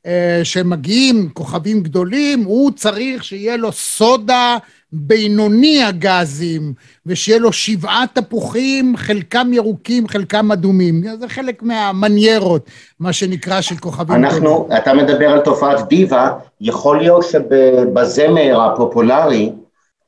[0.06, 4.56] אה, שמגיעים כוכבים גדולים, הוא צריך שיהיה לו סודה
[4.92, 6.74] בינוני הגזים,
[7.06, 11.02] ושיהיה לו שבעה תפוחים, חלקם ירוקים, חלקם אדומים.
[11.20, 12.66] זה חלק מהמניירות,
[13.00, 14.82] מה שנקרא, של כוכבים אנחנו, גדולים.
[14.82, 19.52] אתה מדבר על תופעת דיווה, יכול להיות שבזמר הפופולרי,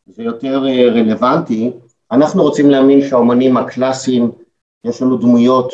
[0.07, 1.71] זה יותר אה, רלוונטי,
[2.13, 4.31] אנחנו רוצים להאמין שהאומנים הקלאסיים,
[4.85, 5.73] יש לנו דמויות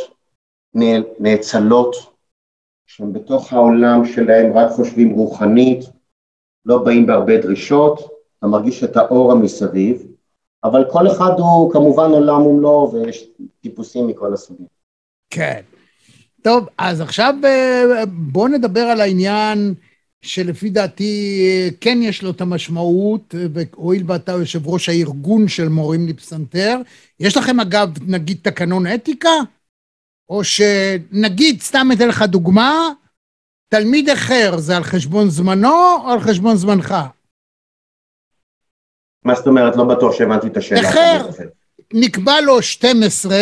[1.20, 1.96] נאצלות,
[2.98, 5.84] שהם בתוך העולם שלהם רק חושבים רוחנית,
[6.66, 10.06] לא באים בהרבה דרישות, אתה מרגיש את האור המסביב,
[10.64, 13.24] אבל כל אחד הוא כמובן עולם ומלואו ויש
[13.60, 14.66] טיפוסים מכל הסוגים.
[15.30, 15.60] כן.
[16.42, 19.74] טוב, אז עכשיו אה, בואו נדבר על העניין
[20.22, 26.06] שלפי דעתי אה, כן יש לו את המשמעות, והואיל ואתה יושב ראש הארגון של מורים
[26.08, 26.80] לפסנתר,
[27.20, 29.30] יש לכם אגב, נגיד, תקנון אתיקה?
[30.28, 32.90] או שנגיד, סתם אתן לך דוגמה,
[33.68, 36.94] תלמיד אחר זה על חשבון זמנו או על חשבון זמנך?
[39.24, 39.76] מה זאת אומרת?
[39.76, 40.88] לא בטוח שהבנתי את השאלה.
[40.88, 41.28] אחר,
[41.94, 43.36] נקבע לו 12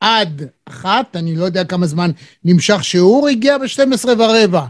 [0.00, 2.10] עד 1, אני לא יודע כמה זמן
[2.44, 4.66] נמשך שיעור, הגיע ב-12 ורבע.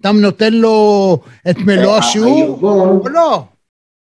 [0.00, 1.18] אתה נותן לו
[1.50, 3.42] את מלוא אה, השיעור הארגון, או לא?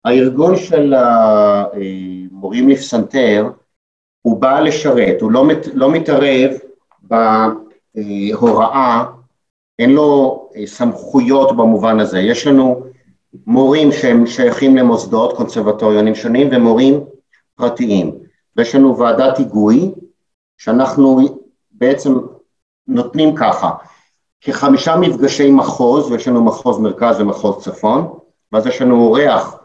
[0.05, 3.45] הארגון של המורים לפסנתר,
[4.21, 6.51] הוא בא לשרת, הוא לא, מת, לא מתערב
[7.09, 9.05] בהוראה,
[9.79, 12.19] אין לו אה, סמכויות במובן הזה.
[12.19, 12.83] יש לנו
[13.45, 17.03] מורים שהם שייכים למוסדות, קונסרבטוריונים שונים, ומורים
[17.55, 18.15] פרטיים.
[18.55, 19.91] ויש לנו ועדת היגוי,
[20.57, 21.19] שאנחנו
[21.71, 22.13] בעצם
[22.87, 23.71] נותנים ככה,
[24.41, 28.13] כחמישה מפגשי מחוז, ויש לנו מחוז מרכז ומחוז צפון,
[28.51, 29.57] ואז יש לנו אורח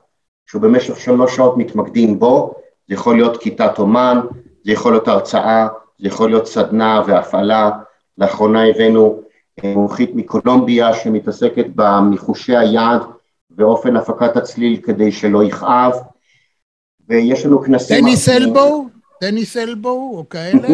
[0.47, 2.55] שהוא במשך שלוש שעות מתמקדים בו,
[2.89, 4.21] זה יכול להיות כיתת אומן,
[4.65, 5.69] זה יכול להיות הרצאה,
[6.03, 7.71] זה יכול להיות סדנה והפעלה,
[8.19, 9.23] לאחרונה הבאנו
[9.65, 13.03] אה, מומחית מקולומביה שמתעסקת במחושי היד
[13.51, 15.93] ואופן הפקת הצליל כדי שלא יכאב,
[17.09, 18.05] ויש לנו כנסים...
[18.05, 18.87] טניס אלבו?
[19.21, 20.69] טניס אלבו או כאלה?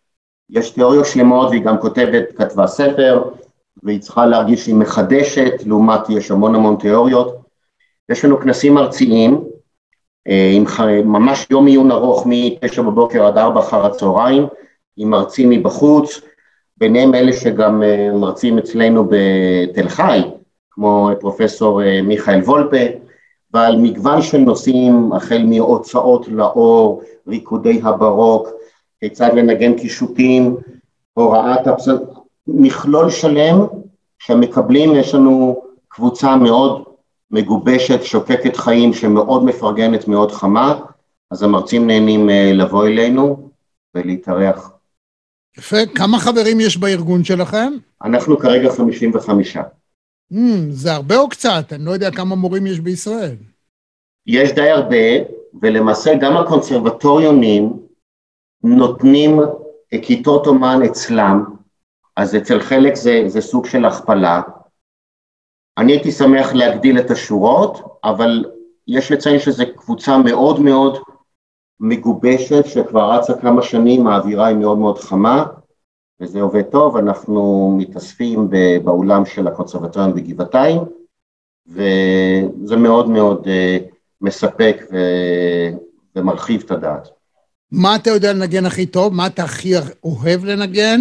[0.50, 3.30] יש תיאוריות שלמות והיא גם כותבת, כתבה ספר,
[3.82, 7.36] והיא צריכה להרגיש שהיא מחדשת, לעומת יש המון המון תיאוריות.
[8.08, 9.44] יש לנו כנסים ארציים,
[10.26, 10.64] עם
[11.04, 14.46] ממש יום עיון ארוך מ-9 בבוקר עד 4 אחר הצהריים,
[14.96, 16.20] עם מרצים מבחוץ,
[16.76, 20.20] ביניהם אלה שגם אה, מרצים אצלנו בתל חי,
[20.70, 22.76] כמו פרופסור אה, מיכאל וולפה,
[23.52, 28.48] ועל מגוון של נושאים, החל מהוצאות לאור, ריקודי הברוק,
[29.00, 30.56] כיצד לנגן קישוטים,
[31.14, 31.98] הוראת הפסל,
[32.46, 33.66] מכלול שלם
[34.18, 36.84] שמקבלים, יש לנו קבוצה מאוד
[37.34, 40.80] מגובשת, שוקקת חיים, שמאוד מפרגנת, מאוד חמה,
[41.30, 43.50] אז המרצים נהנים אה, לבוא אלינו
[43.94, 44.70] ולהתארח.
[45.58, 47.72] יפה, כמה חברים יש בארגון שלכם?
[48.04, 49.56] אנחנו כרגע 55.
[49.56, 50.36] Mm,
[50.70, 51.72] זה הרבה או קצת?
[51.72, 53.36] אני לא יודע כמה מורים יש בישראל.
[54.26, 55.06] יש די הרבה,
[55.62, 57.72] ולמעשה גם הקונסרבטוריונים
[58.62, 59.40] נותנים
[60.02, 61.44] כיתות אומן אצלם,
[62.16, 64.42] אז אצל חלק זה, זה סוג של הכפלה.
[65.78, 68.44] אני הייתי שמח להגדיל את השורות, אבל
[68.88, 70.98] יש לציין שזו קבוצה מאוד מאוד
[71.80, 75.44] מגובשת, שכבר רצה כמה שנים, האווירה היא מאוד מאוד חמה,
[76.20, 78.48] וזה עובד טוב, אנחנו מתאספים
[78.84, 80.80] באולם של הקונסרבטוריון בגבעתיים,
[81.66, 83.78] וזה מאוד מאוד אה,
[84.20, 84.76] מספק
[86.16, 87.08] ומרחיב את הדעת.
[87.72, 89.14] מה אתה יודע לנגן הכי טוב?
[89.14, 89.72] מה אתה הכי
[90.04, 91.00] אוהב לנגן?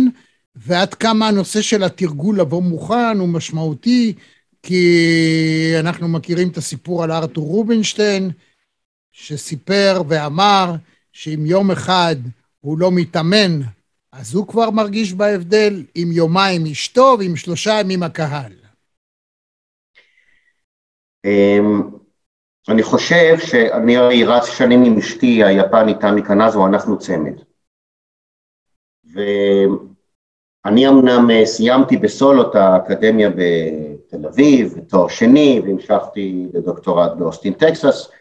[0.55, 4.13] ועד כמה הנושא של התרגול לבוא מוכן הוא משמעותי,
[4.63, 8.31] כי אנחנו מכירים את הסיפור על ארתור רובינשטיין,
[9.11, 10.73] שסיפר ואמר
[11.11, 12.15] שאם יום אחד
[12.59, 13.61] הוא לא מתאמן,
[14.11, 18.53] אז הוא כבר מרגיש בהבדל, אם יומיים אשתו ואם שלושה ימים הקהל.
[21.25, 21.81] אמ,
[22.69, 27.33] אני חושב שאני הרי רץ שנים עם אשתי היפנית תמי קנזו, אנחנו צמד.
[29.13, 33.29] ואני אמנם אה, סיימתי בסולו את האקדמיה
[34.13, 38.11] בתל אביב, תואר שני, והמשכתי לדוקטורט באוסטין, טקסס.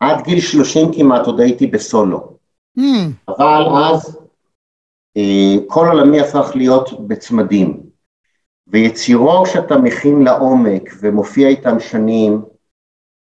[0.00, 2.36] עד גיל 30 כמעט עוד הייתי בסולו.
[2.78, 2.82] Mm.
[3.28, 4.18] אבל אז
[5.16, 7.80] אה, כל עולמי הפך להיות בצמדים.
[8.66, 12.42] ויצירות שאתה מכין לעומק ומופיע איתם שנים,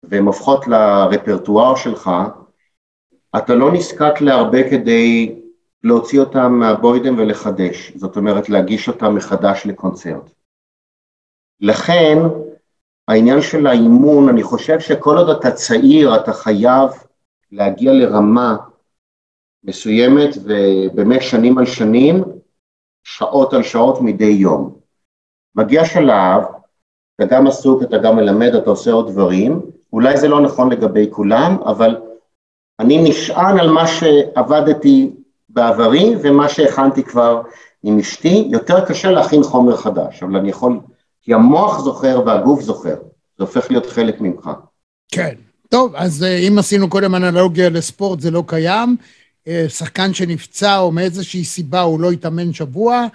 [0.03, 2.11] והן הופכות לרפרטואר שלך,
[3.37, 5.35] אתה לא נזקק להרבה כדי
[5.83, 10.42] להוציא אותם מהבוידם ולחדש, זאת אומרת להגיש אותם מחדש לקונצרט.
[11.63, 12.17] לכן
[13.07, 16.89] העניין של האימון, אני חושב שכל עוד אתה צעיר אתה חייב
[17.51, 18.55] להגיע לרמה
[19.63, 22.23] מסוימת ובאמת שנים על שנים,
[23.03, 24.75] שעות על שעות מדי יום.
[25.55, 26.43] מגיע שלב,
[27.15, 29.61] אתה גם עסוק, אתה גם מלמד, אתה עושה עוד דברים,
[29.93, 32.01] אולי זה לא נכון לגבי כולם, אבל
[32.79, 35.11] אני נשען על מה שעבדתי
[35.49, 37.41] בעברי ומה שהכנתי כבר
[37.83, 40.79] עם אשתי, יותר קשה להכין חומר חדש, אבל אני יכול,
[41.23, 42.95] כי המוח זוכר והגוף זוכר,
[43.37, 44.49] זה הופך להיות חלק ממך.
[45.11, 45.35] כן.
[45.69, 48.97] טוב, אז אה, אם עשינו קודם אנלוגיה לספורט, זה לא קיים.
[49.47, 53.07] אה, שחקן שנפצע או מאיזושהי סיבה הוא לא התאמן שבוע,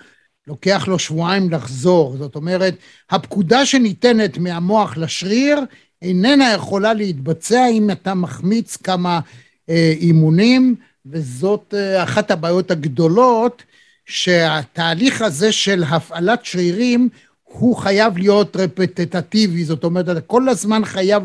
[0.47, 2.17] לוקח לו שבועיים לחזור.
[2.19, 2.75] זאת אומרת,
[3.11, 5.61] הפקודה שניתנת מהמוח לשריר
[6.03, 9.21] איננה יכולה להתבצע אם אתה מחמיץ כמה
[9.69, 10.75] אה, אימונים,
[11.07, 13.63] וזאת אה, אחת הבעיות הגדולות,
[14.07, 17.09] שהתהליך הזה של הפעלת שרירים
[17.49, 21.23] הוא חייב להיות רפטטטיבי, זאת אומרת, אתה כל הזמן חייב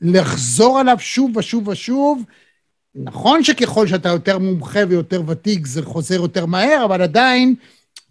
[0.00, 2.22] לחזור עליו שוב ושוב ושוב.
[2.94, 7.54] נכון שככל שאתה יותר מומחה ויותר ותיק זה חוזר יותר מהר, אבל עדיין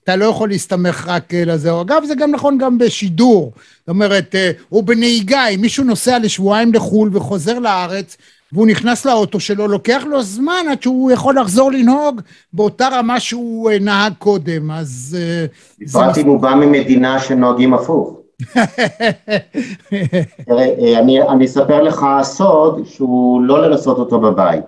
[0.04, 1.82] אתה לא יכול להסתמך רק אה, לזה.
[1.82, 3.54] אגב, זה גם נכון גם בשידור.
[3.80, 8.17] זאת אומרת, אה, או בנהיגה, אם מישהו נוסע לשבועיים לחו"ל וחוזר לארץ,
[8.54, 12.22] והוא נכנס לאוטו שלו, לוקח לו זמן עד שהוא יכול לחזור לנהוג
[12.54, 15.18] באותה רמה שהוא אה, נהג קודם, אז...
[15.80, 18.18] בפרט אם הוא בא ממדינה שנוהגים הפוך.
[20.46, 24.66] תראה, אני, אני אספר לך סוד שהוא לא לנסות אותו בבית.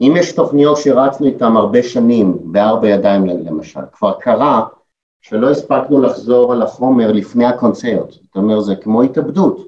[0.00, 4.66] אם יש תוכניות שרצנו איתן הרבה שנים, בארבע ידיים למשל, כבר קרה
[5.20, 9.66] שלא הספקנו לחזור על החומר לפני הקונצרט, זאת אומרת זה כמו התאבדות,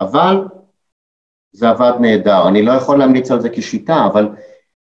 [0.00, 0.44] אבל
[1.52, 4.28] זה עבד נהדר, אני לא יכול להמליץ על זה כשיטה, אבל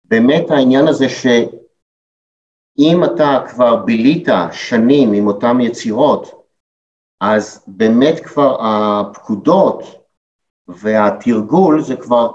[0.05, 6.45] באמת העניין הזה שאם אתה כבר בילית שנים עם אותן יצירות,
[7.21, 9.83] אז באמת כבר הפקודות
[10.69, 12.33] והתרגול זה כבר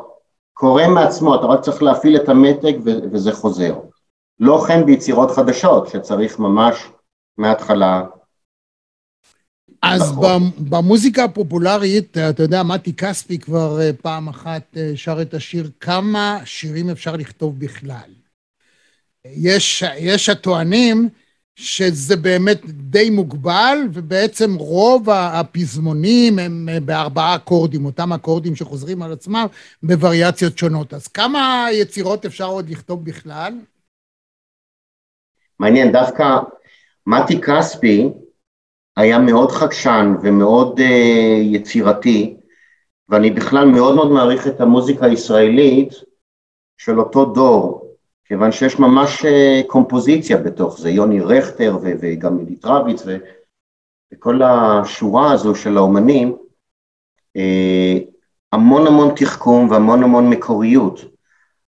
[0.53, 3.79] קורה מעצמו, אתה רק צריך להפעיל את המתג וזה חוזר.
[4.39, 6.91] לא כן ביצירות חדשות, שצריך ממש
[7.37, 8.03] מההתחלה.
[9.83, 10.13] אז
[10.69, 16.39] במוזיקה הפופולרית, אתה יודע, מתי כספי כבר אה, פעם אחת אה, שר את השיר, כמה
[16.45, 18.09] שירים אפשר לכתוב בכלל.
[19.25, 21.09] יש, יש הטוענים
[21.55, 29.13] שזה באמת די מוגבל, ובעצם רוב הפזמונים הם אה, בארבעה אקורדים, אותם אקורדים שחוזרים על
[29.13, 29.45] עצמם
[29.83, 30.93] בווריאציות שונות.
[30.93, 33.53] אז כמה יצירות אפשר עוד לכתוב בכלל?
[35.59, 36.23] מעניין, דווקא
[37.07, 38.09] מתי כספי
[38.97, 40.83] היה מאוד חדשן ומאוד uh,
[41.41, 42.37] יצירתי,
[43.09, 45.93] ואני בכלל מאוד מאוד מעריך את המוזיקה הישראלית
[46.77, 47.83] של אותו דור,
[48.25, 53.03] כיוון שיש ממש אה, קומפוזיציה בתוך זה, יוני רכטר וגם אדית רביץ
[54.13, 56.37] וכל השורה הזו של האומנים,
[57.37, 57.97] אה,
[58.51, 60.99] המון המון תחכום והמון המון מקוריות.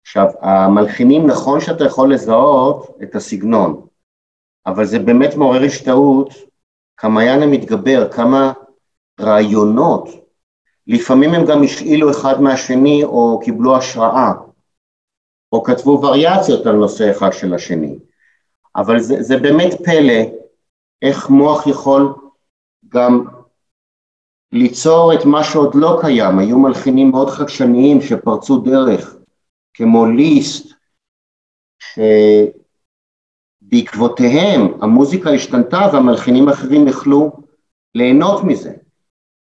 [0.01, 3.87] עכשיו, המלחינים, נכון שאתה יכול לזהות את הסגנון,
[4.65, 6.33] אבל זה באמת מעורר השתאות
[7.01, 8.53] כמה היה להם מתגבר, כמה
[9.19, 10.09] רעיונות,
[10.87, 14.31] לפעמים הם גם השאילו אחד מהשני או קיבלו השראה.
[15.51, 17.99] או כתבו וריאציות על נושא אחד של השני.
[18.75, 20.37] אבל זה, זה באמת פלא
[21.01, 22.13] איך מוח יכול
[22.87, 23.25] גם
[24.51, 29.15] ליצור את מה שעוד לא קיים, היו מלחינים מאוד חדשניים שפרצו דרך,
[29.73, 30.73] כמו ליסט,
[33.71, 37.31] שבעקבותיהם המוזיקה השתנתה והמלחינים האחרים יכלו
[37.95, 38.71] ליהנות מזה.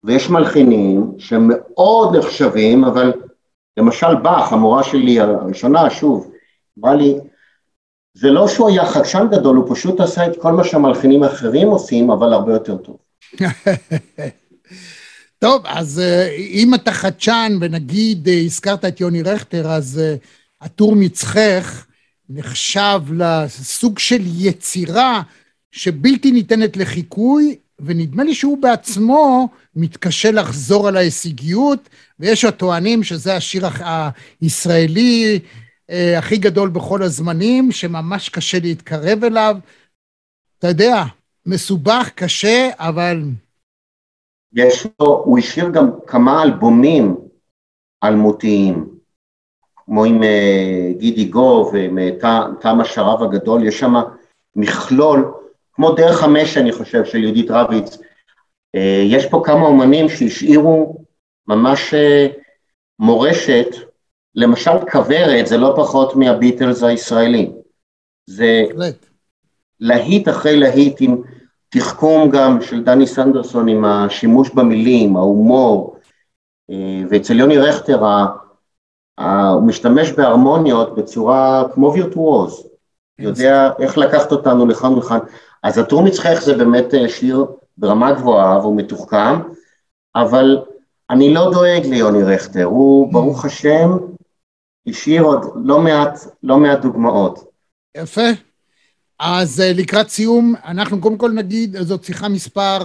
[0.04, 3.12] ויש מלחינים שהם מאוד נחשבים, אבל
[3.76, 6.32] למשל באך, המורה שלי הראשונה, שוב,
[6.78, 7.14] אמרה לי,
[8.14, 12.10] זה לא שהוא היה חדשן גדול, הוא פשוט עשה את כל מה שהמלחינים האחרים עושים,
[12.10, 12.96] אבל הרבה יותר טוב.
[15.38, 20.14] טוב, אז אה, אם אתה חדשן, ונגיד אה, הזכרת את יוני רכטר, אז אה,
[20.60, 21.86] הטור מצחך
[22.30, 25.22] נחשב לסוג של יצירה
[25.72, 33.66] שבלתי ניתנת לחיקוי, ונדמה לי שהוא בעצמו מתקשה לחזור על ההישגיות, ויש הטוענים שזה השיר
[34.40, 35.40] הישראלי
[35.90, 39.56] אה, הכי גדול בכל הזמנים, שממש קשה להתקרב אליו.
[40.58, 41.04] אתה יודע,
[41.46, 43.22] מסובך, קשה, אבל...
[44.54, 47.16] יש לו, הוא השאיר גם כמה אלבומים
[48.04, 48.99] אלמותיים,
[49.90, 52.26] כמו עם uh, גידי גוב ועם uh,
[52.60, 53.94] תם השרב הגדול, יש שם
[54.56, 55.32] מכלול,
[55.72, 57.96] כמו דרך חמש אני חושב, של יהודית רביץ.
[57.96, 61.04] Uh, יש פה כמה אומנים שהשאירו
[61.48, 61.94] ממש
[62.98, 63.66] מורשת,
[64.34, 67.52] למשל כוורת זה לא פחות מהביטלס הישראלים.
[68.26, 68.64] זה
[69.80, 71.22] להיט אחרי להיט עם
[71.68, 75.96] תחכום גם של דני סנדרסון עם השימוש במילים, ההומור,
[76.70, 78.04] אה, ואצל יוני רכטר
[79.28, 82.66] הוא משתמש בהרמוניות בצורה כמו וירטואוז,
[83.18, 85.18] יודע איך לקחת אותנו לכאן ולכאן.
[85.62, 87.46] אז הטור מצחך זה באמת אה, שיר
[87.78, 89.38] ברמה גבוהה והוא מתוחכם,
[90.16, 90.58] אבל
[91.10, 93.12] אני לא דואג ליוני רכטר, הוא mm.
[93.12, 93.96] ברוך השם
[94.86, 97.50] השאיר עוד לא מעט, לא מעט דוגמאות.
[97.96, 98.28] יפה.
[99.18, 102.78] אז אה, לקראת סיום, אנחנו קודם כל נגיד, זאת שיחה מספר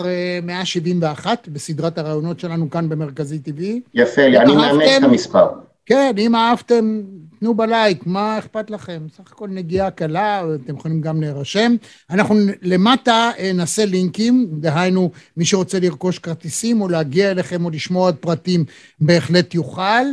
[0.43, 3.61] 171 אה, בסדרת הרעיונות שלנו כאן במרכזי TV.
[3.93, 5.47] יפה לי, אני מאמץ את המספר.
[5.85, 7.01] כן, אם אהבתם,
[7.39, 9.07] תנו בלייק, מה אכפת לכם?
[9.17, 11.75] סך הכל נגיעה קלה, אתם יכולים גם להירשם.
[12.09, 18.05] אנחנו למטה אה, נעשה לינקים, דהיינו, מי שרוצה לרכוש כרטיסים או להגיע אליכם או לשמוע
[18.05, 18.65] עוד פרטים,
[18.99, 20.05] בהחלט יוכל.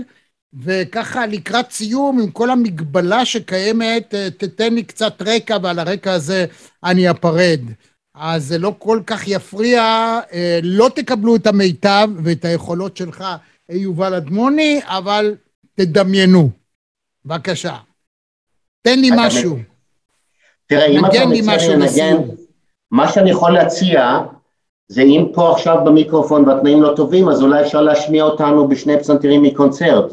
[0.62, 6.46] וככה לקראת סיום, עם כל המגבלה שקיימת, אה, תתן לי קצת רקע, ועל הרקע הזה
[6.84, 7.60] אני אפרד.
[8.14, 9.82] אז זה לא כל כך יפריע,
[10.32, 13.24] אה, לא תקבלו את המיטב ואת היכולות שלך,
[13.68, 15.34] יובל אדמוני, אבל
[15.74, 16.50] תדמיינו.
[17.24, 17.76] בבקשה.
[18.82, 19.56] תן לי משהו.
[20.66, 22.16] תראה, אם אתה מציע לנגן,
[22.90, 24.18] מה שאני יכול להציע,
[24.88, 29.42] זה אם פה עכשיו במיקרופון והתנאים לא טובים, אז אולי אפשר להשמיע אותנו בשני פסנתרים
[29.42, 30.12] מקונצרט.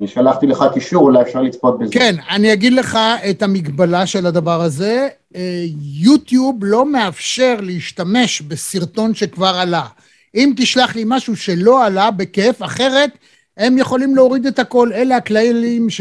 [0.00, 1.92] אני שלחתי לך קישור, אולי אפשר לצפות בזה.
[1.92, 2.98] כן, אני אגיד לך
[3.30, 5.08] את המגבלה של הדבר הזה.
[5.36, 9.86] אה, יוטיוב לא מאפשר להשתמש בסרטון שכבר עלה.
[10.34, 13.10] אם תשלח לי משהו שלא עלה, בכיף, אחרת
[13.56, 14.92] הם יכולים להוריד את הכל.
[14.92, 16.00] אלה הכללים ש,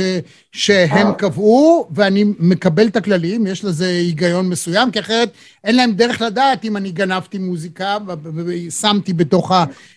[0.51, 1.13] שהם אה.
[1.13, 5.31] קבעו, ואני מקבל את הכללים, יש לזה היגיון מסוים, כי אחרת
[5.63, 7.97] אין להם דרך לדעת אם אני גנבתי מוזיקה
[8.45, 9.51] ושמתי בתוך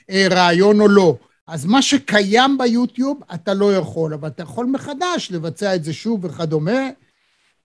[0.08, 1.14] הרעיון או לא.
[1.48, 6.24] אז מה שקיים ביוטיוב, אתה לא יכול, אבל אתה יכול מחדש לבצע את זה שוב
[6.24, 6.88] וכדומה.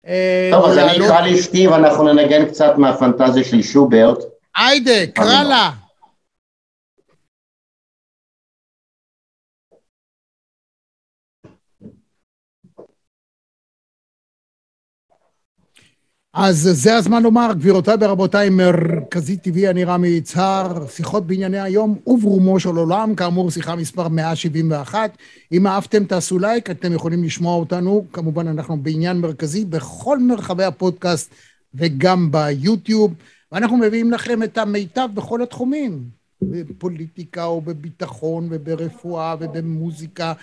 [0.07, 4.17] אה, טוב, אז אני אקרא לאשתי ואנחנו ננגן קצת מהפנטזיה של שוברט.
[4.57, 5.71] היידה, קרא לה.
[16.41, 22.59] אז זה הזמן לומר, גבירותיי ורבותיי, מרכזי טבעי, אני רמי יצהר, שיחות בענייני היום וברומו
[22.59, 25.17] של עולם, כאמור שיחה מספר 171.
[25.51, 31.35] אם אהבתם תעשו לייק, אתם יכולים לשמוע אותנו, כמובן אנחנו בעניין מרכזי בכל מרחבי הפודקאסט
[31.73, 33.13] וגם ביוטיוב,
[33.51, 36.03] ואנחנו מביאים לכם את המיטב בכל התחומים,
[36.41, 40.33] בפוליטיקה או בביטחון וברפואה ובמוזיקה.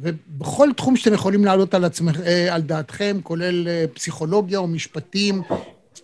[0.00, 5.42] ובכל תחום שאתם יכולים להעלות על, עצמכ, אה, על דעתכם, כולל אה, פסיכולוגיה או משפטים,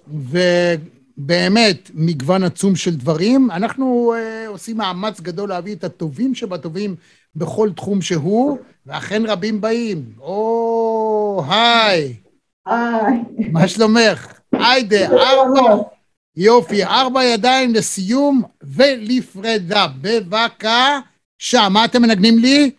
[0.08, 3.50] ובאמת מגוון עצום של דברים.
[3.50, 6.96] אנחנו uh, עושים מאמץ גדול להביא את הטובים שבטובים
[7.36, 10.04] בכל תחום שהוא, ואכן רבים באים.
[10.20, 12.14] או, היי.
[12.66, 13.18] היי.
[13.52, 14.32] מה שלומך?
[14.52, 15.82] היידה, ארבע.
[16.36, 19.86] יופי, ארבע ידיים לסיום ולפרידה.
[20.00, 22.70] בבקשה, מה אתם מנגנים לי?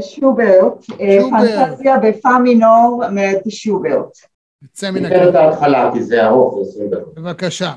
[0.00, 0.84] שוברט,
[1.30, 4.18] פנטזיה בפא מינור מאת שוברט.
[4.62, 5.28] יוצא מן הכלל.
[5.28, 6.58] את ההתחלה כי זה ארוך,
[7.14, 7.72] בבקשה.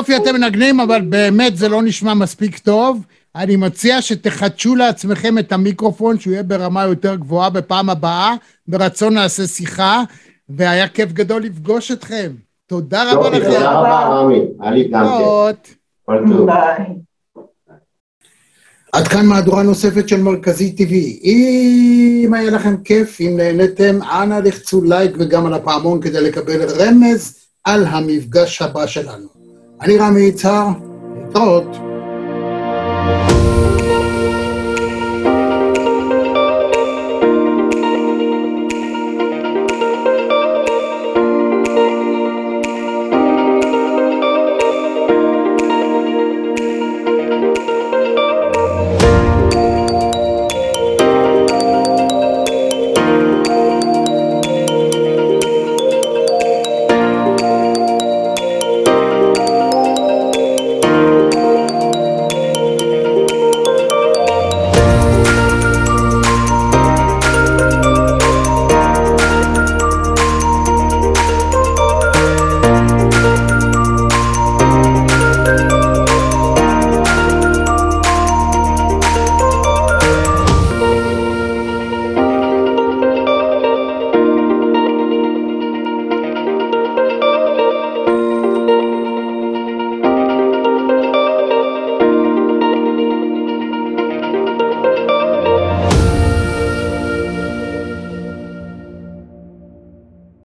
[0.00, 3.04] יופי אתם מנגנים, אבל באמת זה לא נשמע מספיק טוב.
[3.36, 8.34] אני מציע שתחדשו לעצמכם את המיקרופון, שהוא יהיה ברמה יותר גבוהה בפעם הבאה.
[8.68, 10.02] ברצון נעשה שיחה,
[10.48, 12.32] והיה כיף גדול לפגוש אתכם.
[12.66, 13.44] תודה רבה לכם.
[13.44, 14.40] תודה רבה, רמי.
[14.60, 15.06] היה לי גם.
[16.46, 16.86] ביי.
[18.92, 21.24] עד כאן מהדורה נוספת של מרכזי TV.
[21.24, 27.38] אם היה לכם כיף, אם נהניתם, אנא לחצו לייק וגם על הפעמון כדי לקבל רמז
[27.64, 29.39] על המפגש הבא שלנו.
[29.82, 30.68] אני רמי יצהר,
[31.16, 31.76] להתראות.